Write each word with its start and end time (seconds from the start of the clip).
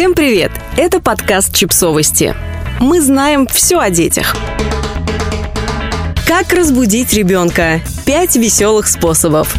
Всем 0.00 0.14
привет! 0.14 0.50
Это 0.78 0.98
подкаст 0.98 1.54
«Чипсовости». 1.54 2.34
Мы 2.80 3.02
знаем 3.02 3.46
все 3.46 3.78
о 3.78 3.90
детях. 3.90 4.34
Как 6.26 6.54
разбудить 6.54 7.12
ребенка? 7.12 7.82
Пять 8.06 8.34
веселых 8.34 8.88
способов. 8.88 9.54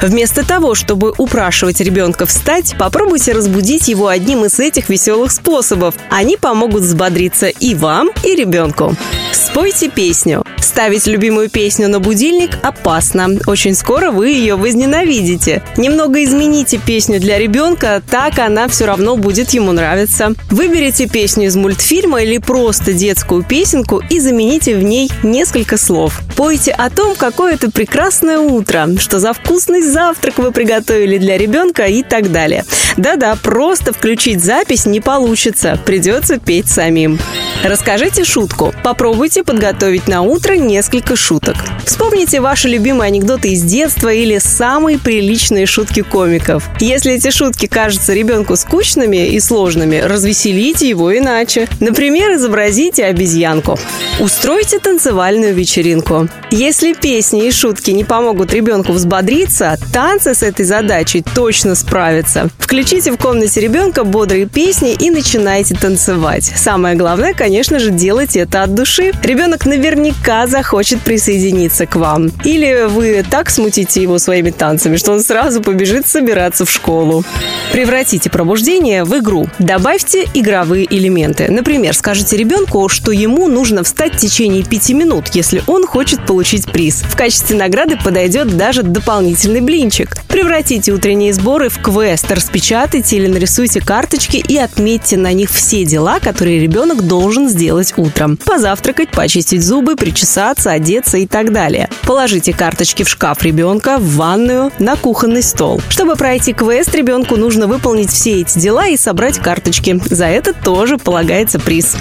Вместо 0.00 0.46
того, 0.46 0.76
чтобы 0.76 1.12
упрашивать 1.18 1.80
ребенка 1.80 2.24
встать, 2.24 2.76
попробуйте 2.78 3.32
разбудить 3.32 3.88
его 3.88 4.06
одним 4.06 4.44
из 4.44 4.60
этих 4.60 4.90
веселых 4.90 5.32
способов. 5.32 5.96
Они 6.08 6.36
помогут 6.36 6.82
взбодриться 6.82 7.48
и 7.48 7.74
вам, 7.74 8.10
и 8.22 8.36
ребенку. 8.36 8.94
Спойте 9.32 9.88
песню. 9.88 10.44
Ставить 10.60 11.06
любимую 11.06 11.48
песню 11.50 11.88
на 11.88 12.00
будильник 12.00 12.58
опасно. 12.62 13.28
Очень 13.46 13.74
скоро 13.74 14.10
вы 14.10 14.28
ее 14.28 14.56
возненавидите. 14.56 15.62
Немного 15.76 16.22
измените 16.22 16.78
песню 16.78 17.18
для 17.18 17.38
ребенка, 17.38 18.02
так 18.08 18.38
она 18.38 18.68
все 18.68 18.86
равно 18.86 19.16
будет 19.16 19.50
ему 19.50 19.72
нравиться. 19.72 20.34
Выберите 20.50 21.06
песню 21.06 21.46
из 21.46 21.56
мультфильма 21.56 22.22
или 22.22 22.38
просто 22.38 22.92
детскую 22.92 23.42
песенку 23.42 24.02
и 24.10 24.20
замените 24.20 24.76
в 24.76 24.82
ней 24.82 25.10
несколько 25.22 25.76
слов. 25.76 26.20
Пойте 26.36 26.72
о 26.72 26.90
том, 26.90 27.14
какое 27.16 27.54
это 27.54 27.70
прекрасное 27.70 28.38
утро, 28.38 28.88
что 28.98 29.18
за 29.18 29.32
вкусный 29.32 29.82
завтрак 29.82 30.38
вы 30.38 30.52
приготовили 30.52 31.18
для 31.18 31.36
ребенка 31.36 31.84
и 31.84 32.02
так 32.02 32.32
далее. 32.32 32.64
Да-да, 32.96 33.36
просто 33.42 33.92
включить 33.92 34.42
запись 34.42 34.86
не 34.86 35.00
получится, 35.00 35.78
придется 35.84 36.38
петь 36.38 36.68
самим. 36.68 37.18
Расскажите 37.62 38.24
шутку. 38.24 38.74
Попробуйте 38.82 39.42
подготовить 39.44 40.08
на 40.08 40.22
утро 40.22 40.49
несколько 40.56 41.16
шуток. 41.16 41.56
Вспомните 41.84 42.40
ваши 42.40 42.68
любимые 42.68 43.08
анекдоты 43.08 43.48
из 43.48 43.62
детства 43.62 44.12
или 44.12 44.38
самые 44.38 44.98
приличные 44.98 45.66
шутки 45.66 46.02
комиков. 46.02 46.68
Если 46.80 47.12
эти 47.12 47.30
шутки 47.30 47.66
кажутся 47.66 48.14
ребенку 48.14 48.56
скучными 48.56 49.28
и 49.28 49.40
сложными, 49.40 49.96
развеселите 49.98 50.88
его 50.88 51.16
иначе. 51.16 51.68
Например, 51.80 52.34
изобразите 52.34 53.04
обезьянку. 53.04 53.78
Устройте 54.18 54.78
танцевальную 54.78 55.54
вечеринку. 55.54 56.28
Если 56.50 56.94
песни 56.94 57.46
и 57.46 57.52
шутки 57.52 57.90
не 57.90 58.04
помогут 58.04 58.52
ребенку 58.52 58.92
взбодриться, 58.92 59.78
танцы 59.92 60.34
с 60.34 60.42
этой 60.42 60.64
задачей 60.64 61.22
точно 61.22 61.74
справятся. 61.74 62.50
Включите 62.58 63.12
в 63.12 63.16
комнате 63.16 63.60
ребенка 63.60 64.04
бодрые 64.04 64.46
песни 64.46 64.92
и 64.92 65.10
начинайте 65.10 65.74
танцевать. 65.74 66.52
Самое 66.56 66.96
главное, 66.96 67.34
конечно 67.34 67.78
же, 67.78 67.90
делайте 67.90 68.40
это 68.40 68.62
от 68.62 68.74
души. 68.74 69.12
Ребенок 69.22 69.66
наверняка 69.66 70.39
захочет 70.46 71.00
присоединиться 71.00 71.86
к 71.86 71.96
вам. 71.96 72.30
Или 72.44 72.86
вы 72.88 73.24
так 73.28 73.50
смутите 73.50 74.02
его 74.02 74.18
своими 74.18 74.50
танцами, 74.50 74.96
что 74.96 75.12
он 75.12 75.22
сразу 75.22 75.60
побежит 75.62 76.06
собираться 76.06 76.64
в 76.64 76.70
школу. 76.70 77.24
Превратите 77.72 78.30
пробуждение 78.30 79.04
в 79.04 79.16
игру. 79.18 79.48
Добавьте 79.58 80.24
игровые 80.34 80.86
элементы. 80.92 81.50
Например, 81.50 81.94
скажите 81.94 82.36
ребенку, 82.36 82.88
что 82.88 83.12
ему 83.12 83.48
нужно 83.48 83.84
встать 83.84 84.14
в 84.14 84.18
течение 84.18 84.64
пяти 84.64 84.94
минут, 84.94 85.28
если 85.34 85.62
он 85.66 85.86
хочет 85.86 86.26
получить 86.26 86.70
приз. 86.70 87.02
В 87.02 87.16
качестве 87.16 87.56
награды 87.56 87.96
подойдет 88.02 88.56
даже 88.56 88.82
дополнительный 88.82 89.60
блинчик. 89.60 90.16
Превратите 90.28 90.92
утренние 90.92 91.32
сборы 91.32 91.68
в 91.68 91.80
квест, 91.80 92.30
распечатайте 92.30 93.16
или 93.16 93.26
нарисуйте 93.26 93.80
карточки 93.80 94.36
и 94.36 94.56
отметьте 94.56 95.16
на 95.16 95.32
них 95.32 95.50
все 95.50 95.84
дела, 95.84 96.20
которые 96.20 96.60
ребенок 96.60 97.02
должен 97.06 97.48
сделать 97.48 97.94
утром. 97.96 98.36
Позавтракать, 98.36 99.10
почистить 99.10 99.62
зубы, 99.62 99.96
причесаться, 100.30 100.70
одеться 100.70 101.18
и 101.18 101.26
так 101.26 101.52
далее. 101.52 101.88
Положите 102.02 102.52
карточки 102.52 103.02
в 103.02 103.08
шкаф 103.08 103.42
ребенка, 103.42 103.98
в 103.98 104.16
ванную, 104.16 104.70
на 104.78 104.96
кухонный 104.96 105.42
стол. 105.42 105.80
Чтобы 105.88 106.14
пройти 106.14 106.52
квест, 106.52 106.94
ребенку 106.94 107.36
нужно 107.36 107.66
выполнить 107.66 108.10
все 108.10 108.40
эти 108.40 108.58
дела 108.58 108.86
и 108.86 108.96
собрать 108.96 109.38
карточки. 109.38 110.00
За 110.08 110.26
это 110.26 110.52
тоже 110.52 110.98
полагается 110.98 111.58
приз. 111.58 111.96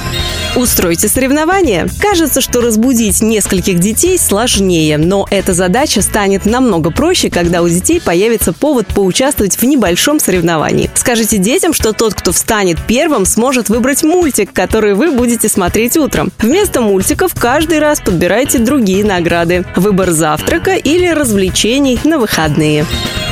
Устройте 0.56 1.08
соревнования. 1.08 1.88
Кажется, 2.00 2.42
что 2.42 2.62
разбудить 2.62 3.22
нескольких 3.22 3.80
детей 3.80 4.18
сложнее, 4.18 4.98
но 4.98 5.28
эта 5.30 5.54
задача 5.54 6.02
станет 6.02 6.46
намного 6.46 6.92
проще, 6.92 7.30
когда 7.30 7.62
у 7.62 7.70
детей 7.70 8.02
появится 8.02 8.52
повод 8.52 8.88
поучаствовать 8.88 9.58
в 9.58 9.64
небольшом 9.64 10.20
соревновании. 10.20 10.90
Скажите 10.96 11.38
детям, 11.38 11.74
что 11.74 11.94
тот, 11.94 12.16
кто 12.16 12.32
встанет 12.32 12.78
первым, 12.88 13.26
сможет 13.26 13.70
выбрать 13.70 14.04
мультик, 14.04 14.52
который 14.52 14.96
вы 14.96 15.12
будете 15.12 15.50
смотреть 15.50 15.98
утром. 15.98 16.32
Вместо 16.40 16.82
мультиков 16.82 17.34
каждый 17.36 17.80
раз 17.80 18.02
подбирайте 18.02 18.58
другие 18.58 19.06
награды. 19.06 19.66
Выбор 19.76 20.12
завтрака 20.12 20.76
или 20.76 21.08
развлечений 21.08 22.00
на 22.04 22.18
выходные. 22.18 22.86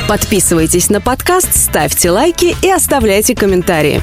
Подписывайтесь 0.08 0.88
на 0.88 1.00
подкаст, 1.00 1.54
ставьте 1.54 2.10
лайки 2.10 2.56
и 2.62 2.70
оставляйте 2.70 3.34
комментарии. 3.34 4.02